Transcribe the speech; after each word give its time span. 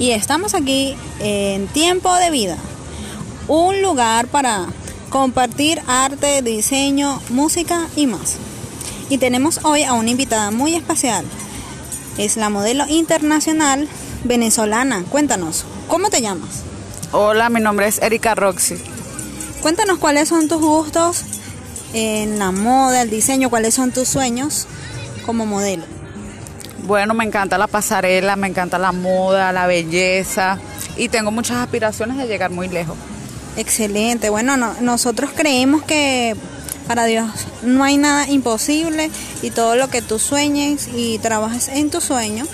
y 0.00 0.12
estamos 0.12 0.54
aquí 0.54 0.96
en 1.18 1.68
Tiempo 1.68 2.14
de 2.14 2.30
Vida, 2.30 2.56
un 3.48 3.82
lugar 3.82 4.28
para 4.28 4.64
compartir 5.10 5.82
arte, 5.86 6.40
diseño, 6.40 7.20
música 7.28 7.86
y 7.96 8.06
más. 8.06 8.36
Y 9.10 9.18
tenemos 9.18 9.60
hoy 9.62 9.82
a 9.82 9.92
una 9.92 10.08
invitada 10.08 10.50
muy 10.52 10.74
especial. 10.74 11.26
Es 12.16 12.38
la 12.38 12.48
modelo 12.48 12.86
internacional 12.88 13.88
venezolana. 14.24 15.04
Cuéntanos, 15.10 15.66
¿cómo 15.86 16.08
te 16.08 16.22
llamas? 16.22 16.62
Hola, 17.12 17.50
mi 17.50 17.60
nombre 17.60 17.86
es 17.86 18.00
Erika 18.00 18.34
Roxy. 18.34 18.76
Cuéntanos 19.60 19.98
cuáles 19.98 20.30
son 20.30 20.48
tus 20.48 20.62
gustos 20.62 21.24
en 21.92 22.38
la 22.38 22.52
moda, 22.52 23.02
el 23.02 23.10
diseño, 23.10 23.50
cuáles 23.50 23.74
son 23.74 23.92
tus 23.92 24.08
sueños 24.08 24.66
como 25.26 25.44
modelo. 25.44 25.99
Bueno, 26.84 27.14
me 27.14 27.24
encanta 27.24 27.58
la 27.58 27.66
pasarela, 27.66 28.36
me 28.36 28.48
encanta 28.48 28.78
la 28.78 28.92
moda, 28.92 29.52
la 29.52 29.66
belleza 29.66 30.58
y 30.96 31.08
tengo 31.08 31.30
muchas 31.30 31.58
aspiraciones 31.58 32.16
de 32.16 32.26
llegar 32.26 32.50
muy 32.50 32.68
lejos. 32.68 32.96
Excelente. 33.56 34.30
Bueno, 34.30 34.56
nosotros 34.80 35.30
creemos 35.34 35.82
que 35.82 36.36
para 36.86 37.04
Dios 37.04 37.30
no 37.62 37.84
hay 37.84 37.96
nada 37.98 38.28
imposible 38.28 39.10
y 39.42 39.50
todo 39.50 39.76
lo 39.76 39.88
que 39.88 40.02
tú 40.02 40.18
sueñes 40.18 40.88
y 40.92 41.18
trabajes 41.18 41.68
en 41.68 41.90
tu 41.90 42.00
sueño, 42.00 42.44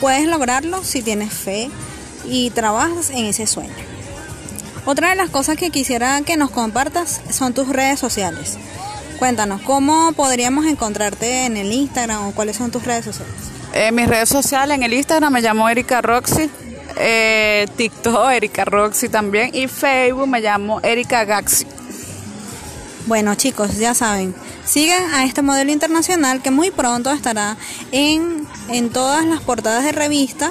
puedes 0.00 0.26
lograrlo 0.26 0.82
si 0.82 1.02
tienes 1.02 1.32
fe 1.32 1.70
y 2.26 2.50
trabajas 2.50 3.10
en 3.10 3.26
ese 3.26 3.46
sueño. 3.46 3.74
Otra 4.86 5.10
de 5.10 5.16
las 5.16 5.30
cosas 5.30 5.56
que 5.56 5.70
quisiera 5.70 6.20
que 6.22 6.36
nos 6.36 6.50
compartas 6.50 7.20
son 7.30 7.54
tus 7.54 7.68
redes 7.68 7.98
sociales. 7.98 8.58
Cuéntanos, 9.18 9.62
¿cómo 9.62 10.12
podríamos 10.12 10.66
encontrarte 10.66 11.46
en 11.46 11.56
el 11.56 11.72
Instagram 11.72 12.26
o 12.26 12.32
cuáles 12.32 12.56
son 12.56 12.70
tus 12.70 12.84
redes 12.84 13.04
sociales? 13.04 13.34
En 13.72 13.82
eh, 13.82 13.92
mis 13.92 14.08
redes 14.08 14.28
sociales, 14.28 14.76
en 14.76 14.82
el 14.82 14.92
Instagram 14.92 15.32
me 15.32 15.40
llamo 15.40 15.68
Erika 15.68 16.02
Roxy, 16.02 16.50
eh, 16.96 17.66
TikTok 17.76 18.30
Erika 18.30 18.64
Roxy 18.64 19.08
también 19.08 19.50
y 19.52 19.68
Facebook 19.68 20.26
me 20.26 20.40
llamo 20.40 20.80
Erika 20.80 21.24
Gaxi. 21.24 21.66
Bueno 23.06 23.34
chicos, 23.34 23.76
ya 23.76 23.94
saben, 23.94 24.34
sigan 24.64 25.14
a 25.14 25.24
este 25.24 25.42
modelo 25.42 25.70
internacional 25.70 26.42
que 26.42 26.50
muy 26.50 26.70
pronto 26.70 27.10
estará 27.12 27.56
en, 27.92 28.46
en 28.68 28.90
todas 28.90 29.24
las 29.24 29.40
portadas 29.40 29.84
de 29.84 29.92
revista 29.92 30.50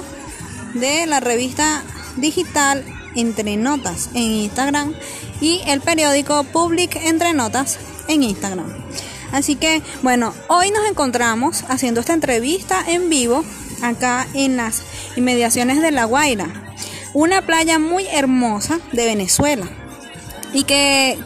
de 0.74 1.06
la 1.06 1.20
revista 1.20 1.82
digital 2.16 2.84
Entre 3.14 3.56
Notas 3.56 4.10
en 4.14 4.22
Instagram 4.22 4.94
y 5.40 5.60
el 5.66 5.80
periódico 5.80 6.44
Public 6.44 6.96
Entre 6.96 7.32
Notas 7.32 7.78
en 8.08 8.22
Instagram. 8.22 8.66
Así 9.32 9.56
que, 9.56 9.82
bueno, 10.02 10.32
hoy 10.48 10.70
nos 10.70 10.86
encontramos 10.88 11.64
haciendo 11.68 12.00
esta 12.00 12.14
entrevista 12.14 12.84
en 12.86 13.10
vivo 13.10 13.44
acá 13.82 14.26
en 14.34 14.56
las 14.56 14.82
inmediaciones 15.16 15.82
de 15.82 15.90
La 15.90 16.04
Guaira, 16.04 16.74
una 17.12 17.42
playa 17.42 17.78
muy 17.78 18.06
hermosa 18.06 18.80
de 18.92 19.06
Venezuela 19.06 19.68
y 20.52 20.64
que 20.64 21.18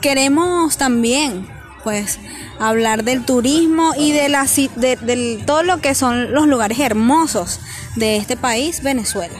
queremos 0.00 0.76
también, 0.76 1.48
pues, 1.82 2.18
hablar 2.58 3.04
del 3.04 3.24
turismo 3.24 3.92
y 3.96 4.12
de, 4.12 4.28
la, 4.28 4.46
de, 4.76 5.42
todo 5.44 5.62
lo 5.62 5.80
que 5.80 5.94
son 5.94 6.32
los 6.32 6.46
lugares 6.46 6.78
hermosos 6.78 7.60
de 7.96 8.16
este 8.16 8.36
país, 8.36 8.82
Venezuela. 8.82 9.38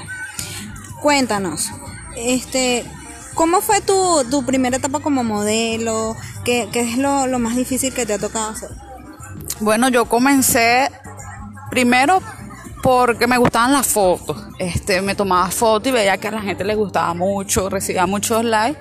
Cuéntanos, 1.01 1.71
este, 2.17 2.85
¿cómo 3.35 3.61
fue 3.61 3.81
tu, 3.81 4.25
tu 4.31 4.45
primera 4.45 4.77
etapa 4.77 5.01
como 5.01 5.23
modelo? 5.23 6.17
¿Qué, 6.49 6.67
qué 6.73 6.81
es 6.81 6.97
lo, 6.97 7.27
lo, 7.27 7.39
más 7.39 7.57
difícil 7.57 7.93
que 7.93 8.07
te 8.07 8.15
ha 8.15 8.19
tocado 8.19 8.49
hacer? 8.49 8.71
Bueno, 9.61 9.91
yo 9.91 10.07
comencé 10.07 10.91
primero 11.71 12.23
porque 12.83 13.27
me 13.27 13.37
gustaban 13.37 13.71
las 13.71 13.87
fotos. 13.87 14.47
Este, 14.59 15.03
me 15.03 15.15
tomaba 15.15 15.51
fotos 15.51 15.89
y 15.89 15.91
veía 15.91 16.17
que 16.17 16.29
a 16.29 16.31
la 16.31 16.41
gente 16.41 16.65
le 16.65 16.75
gustaba 16.75 17.13
mucho, 17.13 17.69
recibía 17.69 18.07
muchos 18.07 18.47
likes 18.47 18.81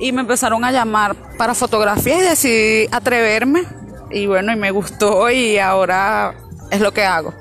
y 0.00 0.10
me 0.10 0.22
empezaron 0.22 0.64
a 0.64 0.72
llamar 0.72 1.14
para 1.36 1.54
fotografías 1.54 2.18
y 2.18 2.22
decidí 2.22 2.88
atreverme 2.90 3.62
y 4.10 4.26
bueno, 4.26 4.52
y 4.52 4.56
me 4.56 4.72
gustó 4.72 5.30
y 5.30 5.58
ahora 5.58 6.34
es 6.72 6.80
lo 6.80 6.92
que 6.92 7.04
hago. 7.04 7.32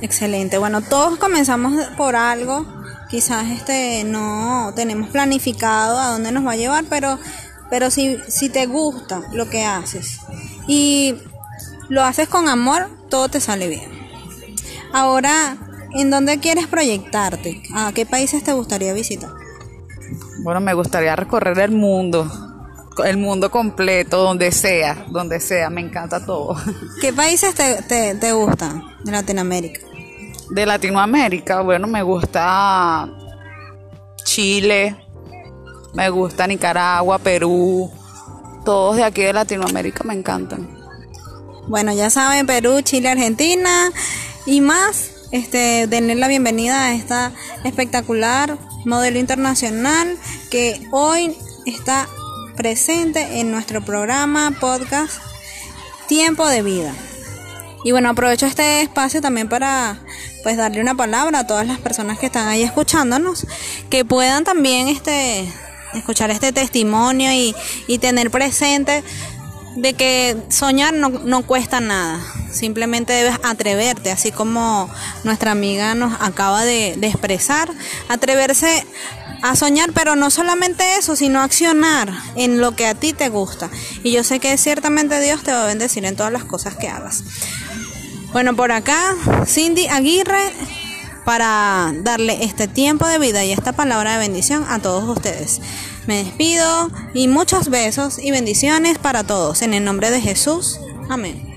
Excelente. 0.00 0.56
Bueno, 0.56 0.80
todos 0.80 1.18
comenzamos 1.18 1.74
por 1.98 2.16
algo. 2.16 2.64
Quizás 3.10 3.50
este 3.50 4.02
no 4.04 4.72
tenemos 4.74 5.10
planificado 5.10 5.98
a 5.98 6.08
dónde 6.08 6.32
nos 6.32 6.46
va 6.46 6.52
a 6.52 6.56
llevar, 6.56 6.84
pero 6.88 7.18
pero 7.70 7.90
si 7.90 8.18
si 8.28 8.48
te 8.48 8.66
gusta 8.66 9.22
lo 9.32 9.48
que 9.48 9.64
haces 9.64 10.20
y 10.66 11.14
lo 11.88 12.02
haces 12.02 12.28
con 12.28 12.48
amor, 12.48 12.88
todo 13.08 13.28
te 13.28 13.40
sale 13.40 13.68
bien. 13.68 13.90
Ahora, 14.92 15.56
¿en 15.94 16.10
dónde 16.10 16.38
quieres 16.38 16.66
proyectarte? 16.66 17.62
¿A 17.74 17.92
qué 17.92 18.06
países 18.06 18.42
te 18.44 18.52
gustaría 18.52 18.92
visitar? 18.92 19.30
Bueno, 20.42 20.60
me 20.60 20.74
gustaría 20.74 21.16
recorrer 21.16 21.58
el 21.58 21.72
mundo, 21.72 22.30
el 23.04 23.16
mundo 23.16 23.50
completo, 23.50 24.22
donde 24.22 24.52
sea, 24.52 25.06
donde 25.08 25.40
sea, 25.40 25.70
me 25.70 25.80
encanta 25.80 26.24
todo. 26.24 26.56
¿Qué 27.00 27.12
países 27.12 27.54
te, 27.54 27.82
te, 27.82 28.14
te 28.14 28.32
gustan 28.32 28.84
de 29.04 29.12
Latinoamérica? 29.12 29.80
De 30.50 30.66
Latinoamérica, 30.66 31.62
bueno, 31.62 31.86
me 31.86 32.02
gusta 32.02 33.08
Chile, 34.24 35.03
me 35.94 36.10
gusta 36.10 36.46
Nicaragua, 36.46 37.18
Perú, 37.18 37.90
todos 38.64 38.96
de 38.96 39.04
aquí 39.04 39.22
de 39.22 39.32
Latinoamérica 39.32 40.04
me 40.04 40.14
encantan. 40.14 40.68
Bueno, 41.68 41.92
ya 41.94 42.10
saben, 42.10 42.46
Perú, 42.46 42.82
Chile, 42.82 43.08
Argentina 43.08 43.90
y 44.46 44.60
más. 44.60 45.10
Este, 45.30 45.86
denle 45.88 46.14
la 46.14 46.28
bienvenida 46.28 46.84
a 46.84 46.94
esta 46.94 47.32
espectacular 47.64 48.58
modelo 48.84 49.18
internacional 49.18 50.16
que 50.50 50.86
hoy 50.92 51.36
está 51.66 52.06
presente 52.56 53.40
en 53.40 53.50
nuestro 53.50 53.84
programa 53.84 54.52
podcast 54.60 55.14
Tiempo 56.06 56.46
de 56.46 56.62
Vida. 56.62 56.94
Y 57.82 57.92
bueno, 57.92 58.10
aprovecho 58.10 58.46
este 58.46 58.82
espacio 58.82 59.20
también 59.20 59.48
para 59.48 59.98
pues 60.42 60.56
darle 60.56 60.80
una 60.80 60.94
palabra 60.94 61.40
a 61.40 61.46
todas 61.46 61.66
las 61.66 61.78
personas 61.78 62.18
que 62.18 62.26
están 62.26 62.46
ahí 62.48 62.62
escuchándonos, 62.62 63.46
que 63.90 64.04
puedan 64.04 64.44
también 64.44 64.88
este 64.88 65.48
escuchar 65.94 66.30
este 66.30 66.52
testimonio 66.52 67.32
y, 67.32 67.54
y 67.86 67.98
tener 67.98 68.30
presente 68.30 69.02
de 69.76 69.94
que 69.94 70.36
soñar 70.50 70.94
no, 70.94 71.08
no 71.08 71.42
cuesta 71.42 71.80
nada. 71.80 72.20
Simplemente 72.52 73.12
debes 73.12 73.38
atreverte, 73.42 74.12
así 74.12 74.30
como 74.30 74.88
nuestra 75.24 75.50
amiga 75.50 75.94
nos 75.94 76.20
acaba 76.20 76.64
de, 76.64 76.94
de 76.96 77.08
expresar, 77.08 77.68
atreverse 78.08 78.86
a 79.42 79.56
soñar, 79.56 79.92
pero 79.92 80.16
no 80.16 80.30
solamente 80.30 80.96
eso, 80.96 81.16
sino 81.16 81.42
accionar 81.42 82.12
en 82.36 82.60
lo 82.60 82.76
que 82.76 82.86
a 82.86 82.94
ti 82.94 83.12
te 83.12 83.28
gusta. 83.28 83.68
Y 84.02 84.12
yo 84.12 84.24
sé 84.24 84.38
que 84.40 84.56
ciertamente 84.56 85.20
Dios 85.20 85.42
te 85.42 85.52
va 85.52 85.64
a 85.64 85.66
bendecir 85.66 86.04
en 86.04 86.16
todas 86.16 86.32
las 86.32 86.44
cosas 86.44 86.76
que 86.76 86.88
hagas. 86.88 87.24
Bueno, 88.32 88.56
por 88.56 88.72
acá, 88.72 89.14
Cindy 89.46 89.86
Aguirre, 89.86 90.52
para 91.24 91.92
darle 92.02 92.44
este 92.44 92.68
tiempo 92.68 93.06
de 93.06 93.18
vida 93.18 93.44
y 93.44 93.52
esta 93.52 93.72
palabra 93.72 94.12
de 94.12 94.18
bendición 94.18 94.64
a 94.68 94.80
todos 94.80 95.08
ustedes. 95.08 95.60
Me 96.06 96.22
despido 96.22 96.90
y 97.14 97.28
muchos 97.28 97.68
besos 97.68 98.18
y 98.18 98.30
bendiciones 98.30 98.98
para 98.98 99.24
todos. 99.24 99.62
En 99.62 99.74
el 99.74 99.84
nombre 99.84 100.10
de 100.10 100.20
Jesús. 100.20 100.78
Amén. 101.08 101.53